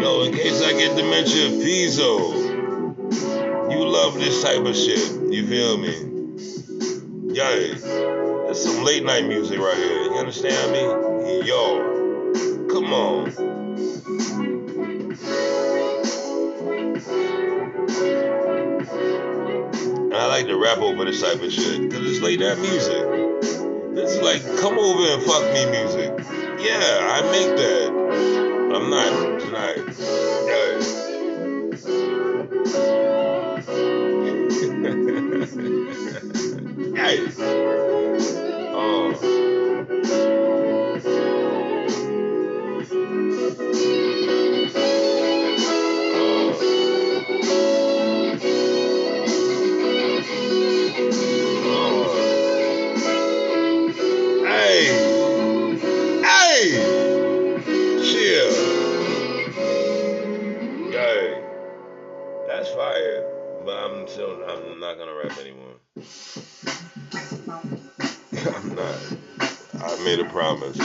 Yo, 0.00 0.22
in 0.22 0.32
case 0.32 0.62
I 0.62 0.72
get 0.72 0.96
dementia, 0.96 1.50
Pizzo. 1.60 2.32
You 3.70 3.86
love 3.86 4.14
this 4.14 4.42
type 4.42 4.64
of 4.64 4.74
shit. 4.74 5.30
You 5.30 5.46
feel 5.46 5.76
me? 5.76 5.92
Yo, 7.34 7.74
this 8.48 8.64
some 8.64 8.82
late 8.82 9.04
night 9.04 9.26
music 9.26 9.58
right 9.58 9.76
here. 9.76 10.04
You 10.04 10.14
understand 10.14 10.72
me? 10.72 11.46
Yo, 11.46 12.66
come 12.70 12.94
on. 12.94 13.47
Like 20.38 20.46
to 20.46 20.56
rap 20.56 20.78
over 20.78 21.04
this 21.04 21.20
type 21.20 21.42
of 21.42 21.52
shit 21.52 21.82
because 21.82 22.08
it's 22.08 22.20
late 22.20 22.38
night 22.38 22.58
music. 22.58 23.02
Is 23.98 24.20
like 24.20 24.40
come 24.60 24.78
over 24.78 25.02
and 25.14 25.22
fuck 25.24 25.42
me 25.52 25.66
music. 25.68 26.14
Yeah, 26.60 27.10
I 27.10 27.22
make 27.32 27.56
that. 27.56 27.90
I'm 28.72 28.88
not 28.88 29.40
tonight. 29.40 29.78
Hey. 36.94 37.26
Oh. 37.40 37.74
That's 62.68 62.76
fire. 62.76 63.24
But 63.64 63.78
I'm 63.78 64.06
still 64.08 64.44
I'm 64.44 64.80
not 64.80 64.98
gonna 64.98 65.14
rap 65.14 65.38
anymore. 65.38 65.76
I'm 68.56 68.74
not. 68.74 68.98
I 69.82 69.96
made 70.04 70.18
a 70.20 70.24
promise. 70.24 70.76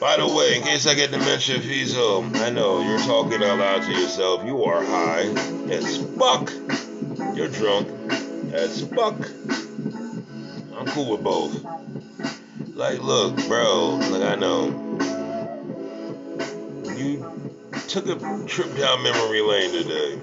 By 0.00 0.16
the 0.18 0.26
way, 0.26 0.56
in 0.56 0.62
case 0.62 0.86
I 0.86 0.94
get 0.94 1.10
dementia, 1.10 1.58
Fizo, 1.58 2.24
I 2.36 2.50
know 2.50 2.82
you're 2.82 2.98
talking 3.00 3.42
out 3.42 3.58
loud 3.58 3.82
to 3.82 3.92
yourself. 3.92 4.44
You 4.44 4.62
are 4.64 4.84
high 4.84 5.28
as 5.70 5.98
fuck. 6.18 6.52
You're 7.34 7.48
drunk 7.48 7.88
as 8.52 8.82
fuck. 8.88 9.16
I'm 10.76 10.86
cool 10.86 11.12
with 11.12 11.22
both. 11.22 11.64
Like, 12.74 13.00
look, 13.00 13.36
bro, 13.46 14.00
like 14.10 14.22
I 14.22 14.34
know. 14.34 14.80
You 16.96 17.33
took 17.88 18.06
a 18.06 18.46
trip 18.46 18.76
down 18.76 19.02
memory 19.02 19.40
lane 19.40 19.72
today. 19.72 20.18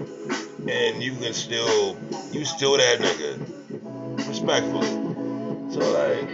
And 0.70 1.02
you 1.02 1.16
can 1.16 1.34
still, 1.34 1.98
you 2.32 2.46
still 2.46 2.78
that 2.78 3.00
nigga. 3.00 4.28
Respectfully. 4.28 4.88
So, 5.72 5.80
like, 5.92 6.30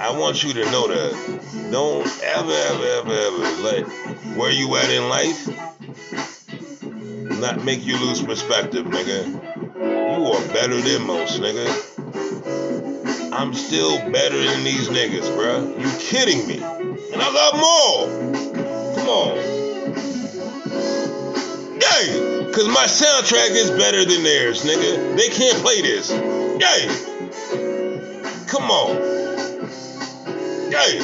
I 0.00 0.16
want 0.18 0.42
you 0.44 0.52
to 0.52 0.64
know 0.70 0.88
that. 0.88 1.70
Don't 1.70 2.06
ever, 2.22 2.52
ever, 2.52 2.84
ever, 2.84 3.12
ever 3.12 3.62
let 3.62 3.86
where 4.36 4.52
you 4.52 4.74
at 4.76 4.90
in 4.90 5.08
life 5.08 5.48
not 7.40 7.64
make 7.64 7.84
you 7.86 7.96
lose 7.96 8.22
perspective, 8.22 8.84
nigga. 8.86 9.26
You 9.80 10.26
are 10.26 10.48
better 10.48 10.78
than 10.78 11.06
most, 11.06 11.40
nigga. 11.40 11.66
I'm 13.32 13.54
still 13.54 13.98
better 14.10 14.36
than 14.36 14.62
these 14.62 14.88
niggas, 14.88 15.34
bruh. 15.34 15.80
You 15.80 15.90
kidding 15.98 16.46
me? 16.46 16.58
And 16.58 17.22
I 17.22 17.30
love 17.30 17.54
more. 17.56 18.06
Come 18.94 19.08
on. 19.08 19.39
Yay! 22.00 22.50
Cause 22.52 22.66
my 22.66 22.84
soundtrack 22.86 23.50
is 23.50 23.70
better 23.70 24.04
than 24.04 24.22
theirs, 24.22 24.64
nigga. 24.64 25.16
They 25.16 25.28
can't 25.28 25.58
play 25.58 25.82
this. 25.82 26.10
Yay! 26.10 26.88
Come 28.48 28.70
on. 28.70 28.96
Yay! 30.70 30.98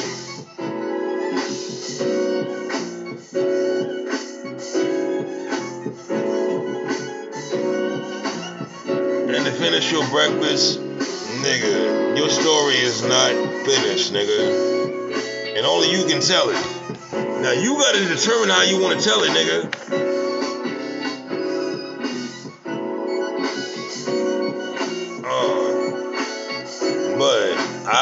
And 9.35 9.45
to 9.45 9.51
finish 9.51 9.91
your 9.91 10.07
breakfast, 10.09 10.79
nigga, 10.79 12.17
your 12.17 12.29
story 12.29 12.75
is 12.75 13.03
not 13.03 13.31
finished, 13.65 14.13
nigga. 14.13 15.57
And 15.57 15.65
only 15.65 15.91
you 15.91 16.07
can 16.07 16.21
tell 16.21 16.49
it. 16.49 17.41
Now 17.41 17.51
you 17.51 17.75
gotta 17.75 18.03
determine 18.03 18.49
how 18.49 18.63
you 18.63 18.81
wanna 18.81 18.99
tell 18.99 19.21
it, 19.23 19.29
nigga. 19.29 20.06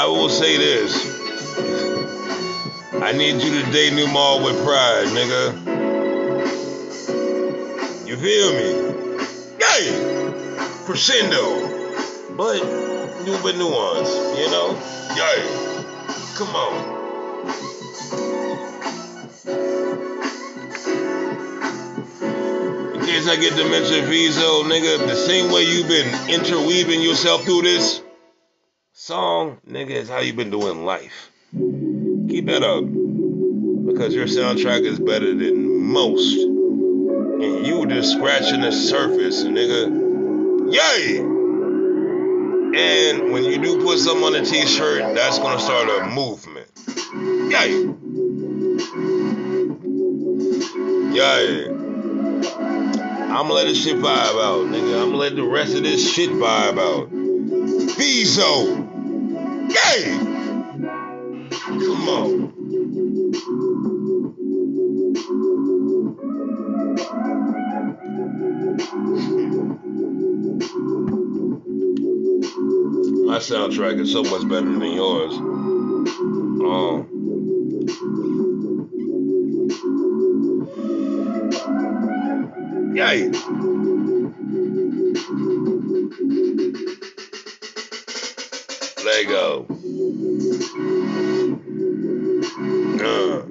I 0.06 0.08
will 0.08 0.30
say 0.30 0.56
this. 0.56 0.94
I 3.02 3.12
need 3.12 3.42
you 3.42 3.60
to 3.60 3.72
date 3.72 3.92
New 3.96 4.08
Mall 4.08 4.44
with 4.44 4.56
pride, 4.64 5.08
nigga. 5.08 5.52
You 8.08 8.16
feel 8.16 8.54
me? 8.54 8.70
Yay! 9.60 9.84
Crescendo. 10.86 12.38
But 12.38 12.62
new 13.26 13.36
but 13.42 13.56
nuance, 13.58 14.14
you 14.38 14.48
know? 14.52 14.78
Yay. 15.18 15.42
Come 16.36 16.56
on. 16.56 16.74
In 22.94 23.02
case 23.08 23.28
I 23.28 23.38
get 23.38 23.54
to 23.54 23.68
mention 23.72 24.06
Vizo, 24.06 24.66
nigga, 24.66 25.00
the 25.00 25.16
same 25.16 25.52
way 25.52 25.64
you've 25.64 25.88
been 25.88 26.30
interweaving 26.30 27.02
yourself 27.02 27.44
through 27.44 27.64
this 27.64 28.05
song, 29.06 29.60
nigga, 29.70 29.92
is 29.92 30.10
how 30.10 30.18
you've 30.18 30.36
been 30.36 30.50
doing 30.50 30.84
life. 30.84 31.30
Keep 31.54 32.48
that 32.48 32.64
up. 32.64 32.84
Because 33.86 34.16
your 34.16 34.26
soundtrack 34.26 34.82
is 34.82 35.00
better 35.00 35.32
than 35.36 35.80
most. 35.80 36.36
And 36.38 37.68
you 37.68 37.86
just 37.86 38.14
scratching 38.14 38.62
the 38.62 38.72
surface, 38.72 39.44
nigga. 39.44 40.74
Yay! 40.74 41.20
And 42.78 43.32
when 43.32 43.44
you 43.44 43.60
do 43.62 43.84
put 43.84 44.00
something 44.00 44.24
on 44.24 44.34
a 44.38 44.44
t-shirt, 44.44 45.14
that's 45.14 45.38
gonna 45.38 45.60
start 45.60 45.88
a 45.88 46.08
movement. 46.08 46.66
Yay! 47.52 47.86
Yay! 51.14 51.70
I'ma 53.30 53.54
let 53.54 53.66
this 53.66 53.84
shit 53.84 53.98
vibe 53.98 54.44
out, 54.44 54.66
nigga. 54.66 55.04
I'ma 55.04 55.16
let 55.16 55.36
the 55.36 55.44
rest 55.44 55.76
of 55.76 55.84
this 55.84 56.12
shit 56.12 56.32
vibe 56.32 56.80
out. 56.80 57.12
Vizo! 57.12 58.85
Yay! 59.70 60.18
Come 61.50 62.10
on. 62.10 62.52
My 73.26 73.40
soundtrack 73.40 74.00
is 74.00 74.12
so 74.12 74.24
much 74.24 74.48
better 74.48 74.72
than 74.72 74.94
yours. 74.94 75.34
Um, 76.66 77.08
yay! 82.96 83.75
Lego. 89.26 89.66
Uh. 93.02 93.46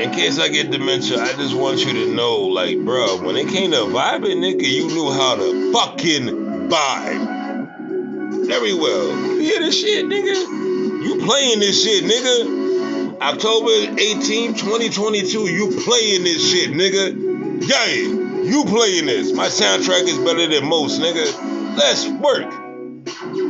In 0.00 0.10
case 0.10 0.38
I 0.38 0.48
get 0.48 0.70
dementia, 0.70 1.20
I 1.20 1.32
just 1.34 1.54
want 1.56 1.84
you 1.84 1.92
to 1.92 2.14
know, 2.14 2.40
like, 2.40 2.78
bro, 2.84 3.22
when 3.22 3.36
it 3.36 3.48
came 3.48 3.70
to 3.72 3.78
vibing, 3.78 4.40
nigga, 4.40 4.68
you 4.68 4.88
knew 4.88 5.10
how 5.12 5.36
to 5.36 5.72
fucking 5.72 6.68
vibe. 6.68 8.46
Very 8.46 8.74
well. 8.74 9.16
You 9.16 9.38
hear 9.38 9.60
this 9.60 9.80
shit, 9.80 10.06
nigga? 10.06 11.04
You 11.04 11.24
playing 11.24 11.60
this 11.60 11.82
shit, 11.82 12.04
nigga. 12.04 13.20
October 13.20 13.70
18, 14.00 14.54
2022, 14.54 15.48
you 15.48 15.70
playing 15.84 16.24
this 16.24 16.50
shit, 16.50 16.70
nigga. 16.70 17.14
Yay, 17.62 18.48
you 18.48 18.64
playing 18.64 19.06
this. 19.06 19.32
My 19.32 19.46
soundtrack 19.46 20.02
is 20.08 20.18
better 20.18 20.48
than 20.48 20.68
most, 20.68 21.00
nigga. 21.00 21.51
Let's 21.76 22.06
work. 22.08 22.52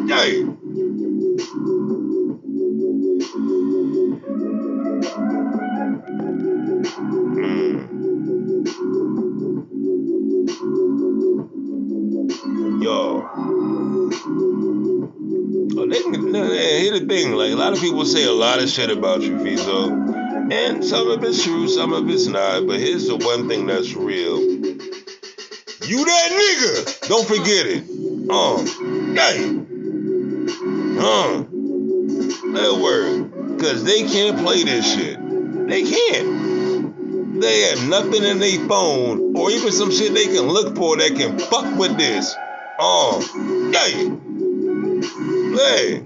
Yay. 0.07 0.45
Mm. 7.35 8.03
Yo. 12.83 13.29
Oh, 15.75 15.87
they, 15.89 16.01
no, 16.19 16.45
here's 16.45 17.01
the 17.01 17.07
thing. 17.09 17.33
Like, 17.33 17.51
a 17.53 17.57
lot 17.57 17.73
of 17.73 17.81
people 17.81 18.05
say 18.05 18.25
a 18.25 18.33
lot 18.33 18.63
of 18.63 18.69
shit 18.69 18.91
about 18.91 19.23
you, 19.23 19.37
Vizo. 19.37 19.91
And 20.53 20.85
some 20.85 21.11
of 21.11 21.25
it's 21.25 21.43
true, 21.43 21.69
some 21.69 21.93
of 21.93 22.09
it's 22.09 22.27
not. 22.27 22.67
But 22.67 22.79
here's 22.79 23.07
the 23.07 23.17
one 23.17 23.49
thing 23.49 23.67
that's 23.67 23.95
real. 23.95 24.41
You 25.85 26.05
that 26.05 26.31
nigga! 26.31 27.09
Don't 27.09 27.27
forget 27.27 27.67
it. 27.67 27.92
Uh, 28.35 28.59
hey. 29.15 29.59
Uh. 30.99 31.45
That 32.53 32.81
word. 32.83 33.57
Because 33.57 33.85
they 33.85 34.03
can't 34.03 34.39
play 34.39 34.63
this 34.65 34.95
shit. 34.95 35.19
They 35.69 35.85
can't. 35.85 37.41
They 37.41 37.63
have 37.63 37.89
nothing 37.89 38.23
in 38.23 38.39
their 38.39 38.69
phone 38.69 39.37
or 39.37 39.51
even 39.51 39.73
some 39.73 39.91
shit 39.91 40.15
they 40.15 40.27
can 40.27 40.43
look 40.43 40.77
for 40.77 40.97
that 40.97 41.15
can 41.17 41.39
fuck 41.39 41.79
with 41.79 41.97
this. 41.97 42.35
Oh, 42.79 43.21
hey, 43.73 44.09
hey. 45.57 46.03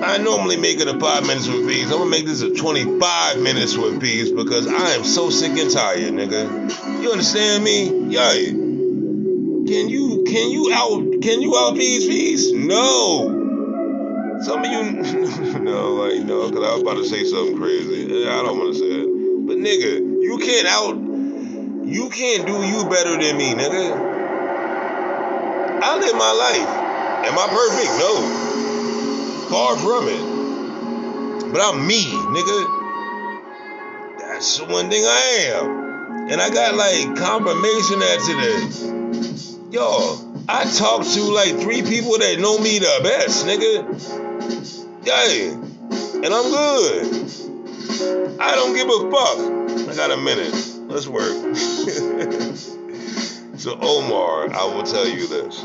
I 0.00 0.18
normally 0.18 0.56
make 0.56 0.80
it 0.80 0.88
a 0.88 0.98
five 0.98 1.26
minutes 1.26 1.48
with 1.48 1.66
peace. 1.68 1.86
I'm 1.86 1.98
gonna 1.98 2.10
make 2.10 2.26
this 2.26 2.42
a 2.42 2.54
25 2.54 3.40
minutes 3.40 3.76
with 3.76 4.00
peace 4.00 4.30
because 4.30 4.66
I 4.66 4.90
am 4.92 5.04
so 5.04 5.30
sick 5.30 5.58
and 5.58 5.70
tired, 5.70 6.12
nigga. 6.12 7.02
You 7.02 7.12
understand 7.12 7.64
me? 7.64 8.14
Yay. 8.14 8.57
Can 9.68 9.90
you 9.90 10.24
can 10.26 10.50
you 10.50 10.72
out 10.72 11.20
can 11.20 11.42
you 11.42 11.54
out 11.54 11.74
peace? 11.74 12.52
No. 12.52 13.28
Some 14.40 14.64
of 14.64 14.70
you 14.70 14.92
no, 15.60 15.92
like 15.92 16.24
no, 16.24 16.48
cause 16.48 16.64
I 16.64 16.72
was 16.72 16.80
about 16.80 16.94
to 16.94 17.04
say 17.04 17.24
something 17.24 17.58
crazy. 17.58 18.26
I 18.26 18.42
don't 18.42 18.56
want 18.56 18.72
to 18.72 18.78
say 18.78 18.86
it, 18.86 19.06
but 19.46 19.58
nigga, 19.58 20.22
you 20.22 20.38
can't 20.38 20.66
out 20.68 20.96
you 21.86 22.08
can't 22.08 22.46
do 22.46 22.64
you 22.64 22.88
better 22.88 23.10
than 23.10 23.36
me, 23.36 23.52
nigga. 23.52 23.92
I 25.82 25.98
live 25.98 26.16
my 26.16 26.32
life. 26.32 26.68
Am 27.28 27.38
I 27.38 27.46
perfect? 27.52 27.90
No. 28.00 28.22
Far 29.50 29.76
from 29.76 30.08
it. 30.08 31.52
But 31.52 31.60
I'm 31.60 31.86
me, 31.86 32.04
nigga. 32.06 32.64
That's 34.18 34.56
the 34.56 34.64
one 34.64 34.88
thing 34.88 35.04
I 35.04 35.20
am. 35.52 36.30
And 36.30 36.40
I 36.40 36.48
got 36.48 36.74
like 36.74 37.16
confirmation 37.16 37.98
that 37.98 38.20
today. 38.24 38.98
Yo, 39.70 40.16
I 40.48 40.64
talked 40.64 41.12
to 41.12 41.22
like 41.24 41.60
three 41.60 41.82
people 41.82 42.16
that 42.16 42.38
know 42.40 42.58
me 42.58 42.78
the 42.78 43.00
best, 43.02 43.44
nigga. 43.44 43.84
Yeah. 45.04 45.52
And 46.24 46.32
I'm 46.32 46.50
good. 46.50 47.04
I 48.40 48.54
don't 48.54 48.74
give 48.74 48.88
a 48.88 49.10
fuck. 49.10 49.38
I 49.90 49.94
got 49.94 50.10
a 50.10 50.16
minute. 50.16 50.54
Let's 50.88 51.06
work. 51.06 51.54
so, 53.58 53.78
Omar, 53.78 54.50
I 54.54 54.64
will 54.74 54.84
tell 54.84 55.06
you 55.06 55.26
this. 55.26 55.62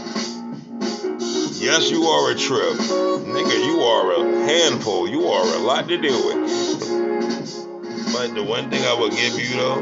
Yes, 1.62 1.90
you 1.90 2.04
are 2.04 2.32
a 2.32 2.36
trip. 2.36 2.74
Nigga, 2.74 3.66
you 3.66 3.80
are 3.84 4.12
a 4.12 4.46
handful. 4.46 5.08
You 5.08 5.28
are 5.28 5.56
a 5.56 5.60
lot 5.60 5.88
to 5.88 5.98
deal 5.98 6.28
with. 6.28 6.44
But 8.12 8.36
the 8.36 8.44
one 8.44 8.70
thing 8.70 8.84
I 8.84 8.96
will 8.96 9.12
give 9.12 9.40
you, 9.40 9.56
though, 9.56 9.80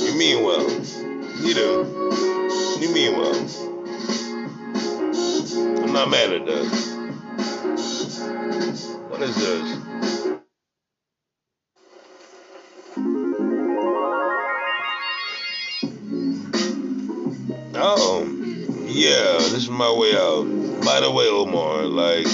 you 0.00 0.16
mean 0.16 0.44
well. 0.44 1.03
You 1.44 1.54
do. 1.54 2.00
You 2.80 2.94
mean 2.94 3.16
well. 3.18 3.48
I'm 5.68 5.92
not 5.92 6.10
mad 6.10 6.32
at 6.32 6.46
that. 6.46 6.96
What 9.08 9.22
is 9.22 9.36
this? 9.36 9.78
Oh, 17.74 18.24
yeah, 18.86 19.38
this 19.38 19.54
is 19.54 19.70
my 19.70 19.92
way 19.92 20.14
out. 20.16 20.44
By 20.84 21.00
the 21.00 21.10
way, 21.10 21.28
Omar, 21.28 21.84
like, 21.84 22.26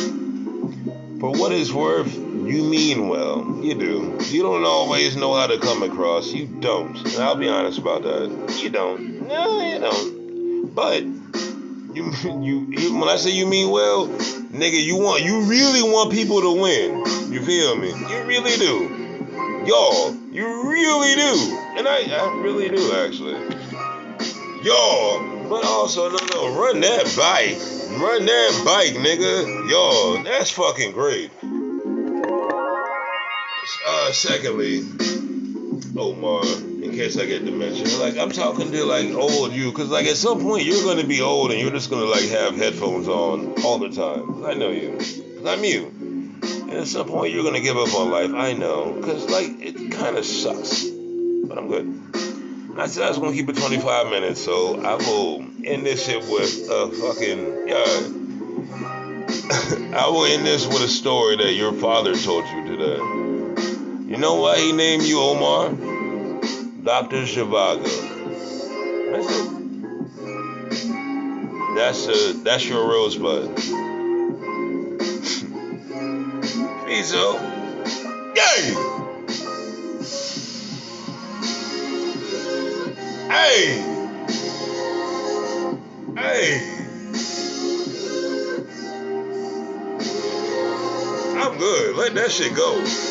for 1.20 1.32
what 1.32 1.52
it's 1.52 1.72
worth, 1.72 2.16
you 2.50 2.64
mean 2.64 3.08
well. 3.08 3.60
You 3.62 3.74
do. 3.74 4.18
You 4.26 4.42
don't 4.42 4.64
always 4.64 5.16
know 5.16 5.34
how 5.34 5.46
to 5.46 5.58
come 5.58 5.82
across. 5.82 6.32
You 6.32 6.46
don't. 6.46 6.96
And 6.96 7.18
I'll 7.18 7.36
be 7.36 7.48
honest 7.48 7.78
about 7.78 8.02
that. 8.02 8.58
You 8.60 8.70
don't. 8.70 9.28
No, 9.28 9.64
you 9.64 9.78
don't. 9.78 10.74
But 10.74 11.02
you, 11.94 12.12
you, 12.24 12.98
when 12.98 13.08
I 13.08 13.16
say 13.16 13.30
you 13.30 13.46
mean 13.46 13.70
well, 13.70 14.08
nigga, 14.08 14.82
you 14.82 14.96
want, 14.96 15.22
you 15.22 15.42
really 15.42 15.82
want 15.82 16.12
people 16.12 16.40
to 16.40 16.60
win. 16.60 17.32
You 17.32 17.44
feel 17.44 17.76
me? 17.76 17.88
You 17.88 18.24
really 18.24 18.56
do. 18.56 19.00
Y'all, 19.66 20.14
you 20.32 20.70
really 20.70 21.14
do. 21.14 21.58
And 21.76 21.86
I, 21.86 22.06
I 22.10 22.40
really 22.42 22.68
do, 22.68 22.92
actually. 22.94 23.34
Yo, 24.64 25.46
but 25.48 25.64
also, 25.64 26.10
no, 26.10 26.18
no, 26.34 26.60
run 26.60 26.80
that 26.80 27.04
bike. 27.16 27.58
Run 28.00 28.24
that 28.26 28.62
bike, 28.64 28.94
nigga. 28.94 29.70
Yo, 29.70 30.22
that's 30.22 30.50
fucking 30.50 30.92
great. 30.92 31.30
Uh, 34.02 34.12
secondly, 34.12 34.78
Omar, 35.94 36.42
in 36.82 36.90
case 36.92 37.18
I 37.18 37.26
get 37.26 37.44
dementia, 37.44 37.98
like 37.98 38.16
I'm 38.16 38.30
talking 38.30 38.72
to 38.72 38.84
like 38.86 39.10
old 39.10 39.52
you, 39.52 39.70
cause 39.72 39.90
like 39.90 40.06
at 40.06 40.16
some 40.16 40.40
point 40.40 40.64
you're 40.64 40.82
gonna 40.84 41.06
be 41.06 41.20
old 41.20 41.50
and 41.50 41.60
you're 41.60 41.70
just 41.70 41.90
gonna 41.90 42.06
like 42.06 42.24
have 42.30 42.56
headphones 42.56 43.08
on 43.08 43.62
all 43.62 43.78
the 43.78 43.90
time. 43.90 44.46
I 44.46 44.54
know 44.54 44.70
you, 44.70 44.96
cause 44.96 45.44
I'm 45.46 45.62
you. 45.62 45.92
And 45.92 46.70
at 46.70 46.86
some 46.86 47.08
point 47.08 47.34
you're 47.34 47.44
gonna 47.44 47.60
give 47.60 47.76
up 47.76 47.94
on 47.94 48.10
life. 48.10 48.32
I 48.32 48.54
know, 48.54 48.98
cause 49.02 49.28
like 49.28 49.60
it 49.60 49.92
kind 49.92 50.16
of 50.16 50.24
sucks, 50.24 50.84
but 50.84 51.58
I'm 51.58 51.68
good. 51.68 52.78
I 52.78 52.86
said 52.86 53.04
I 53.04 53.10
was 53.10 53.18
gonna 53.18 53.32
keep 53.32 53.50
it 53.50 53.56
25 53.56 54.06
minutes, 54.08 54.42
so 54.42 54.80
I 54.82 54.94
will 54.94 55.42
end 55.62 55.84
this 55.84 56.06
shit 56.06 56.22
with 56.22 56.70
a 56.70 56.90
fucking 56.90 57.68
yeah. 57.68 58.16
I 59.98 60.08
will 60.08 60.24
end 60.24 60.46
this 60.46 60.66
with 60.66 60.80
a 60.80 60.88
story 60.88 61.36
that 61.36 61.52
your 61.52 61.74
father 61.74 62.14
told 62.16 62.46
you 62.48 62.64
today. 62.66 63.29
You 64.10 64.16
know 64.16 64.40
why 64.40 64.58
he 64.58 64.72
named 64.72 65.04
you 65.04 65.20
Omar? 65.20 65.68
Dr. 65.70 67.22
Zhivago. 67.22 67.84
That's 71.76 72.08
a 72.08 72.32
that's 72.42 72.68
your 72.68 72.88
rosebud. 72.88 73.56
Fizo. 76.86 77.38
Yay! 78.34 78.74
Hey! 83.30 83.78
Hey! 86.16 86.46
I'm 91.38 91.58
good. 91.58 91.94
Let 91.94 92.14
that 92.16 92.32
shit 92.32 92.56
go. 92.56 93.09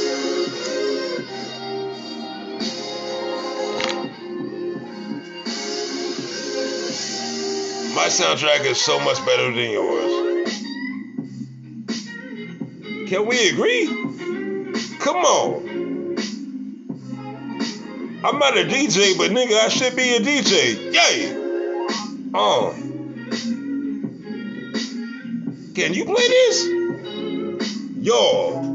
Soundtrack 8.09 8.65
is 8.65 8.81
so 8.81 8.99
much 8.99 9.23
better 9.25 9.51
than 9.51 9.71
yours. 9.71 10.29
Can 13.09 13.25
we 13.25 13.49
agree? 13.49 13.87
Come 14.99 15.17
on. 15.17 15.69
I'm 18.23 18.37
not 18.37 18.57
a 18.57 18.63
DJ, 18.63 19.17
but 19.17 19.31
nigga, 19.31 19.53
I 19.53 19.69
should 19.69 19.95
be 19.95 20.15
a 20.15 20.19
DJ. 20.19 20.93
Yay! 20.93 21.35
Oh. 22.33 22.73
Can 25.73 25.93
you 25.93 26.05
play 26.05 26.27
this? 26.27 26.67
Yo. 27.99 28.69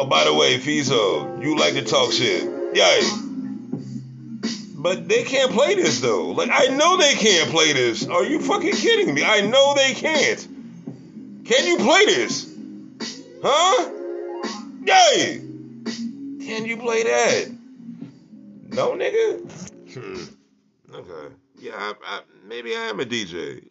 Oh, 0.00 0.06
by 0.06 0.24
the 0.24 0.34
way, 0.34 0.58
Fizo, 0.58 1.42
you 1.42 1.56
like 1.58 1.74
to 1.74 1.82
talk 1.82 2.12
shit. 2.12 2.44
Yay. 2.74 3.27
But 4.88 5.06
they 5.06 5.22
can't 5.22 5.52
play 5.52 5.74
this 5.74 6.00
though. 6.00 6.30
Like 6.30 6.48
I 6.50 6.68
know 6.68 6.96
they 6.96 7.12
can't 7.12 7.50
play 7.50 7.74
this. 7.74 8.08
Are 8.08 8.24
you 8.24 8.40
fucking 8.40 8.72
kidding 8.72 9.12
me? 9.12 9.22
I 9.22 9.42
know 9.42 9.74
they 9.74 9.92
can't. 9.92 10.48
Can 11.44 11.66
you 11.66 11.76
play 11.76 12.06
this? 12.06 12.50
Huh? 13.42 13.90
Yay! 14.86 15.42
Can 15.84 16.64
you 16.64 16.78
play 16.78 17.02
that? 17.02 17.50
No, 18.70 18.92
nigga. 18.92 19.50
Hmm. 19.92 20.94
Okay. 20.94 21.34
Yeah, 21.58 21.72
I, 21.76 21.92
I, 22.06 22.20
maybe 22.46 22.74
I 22.74 22.84
am 22.84 22.98
a 23.00 23.04
DJ. 23.04 23.68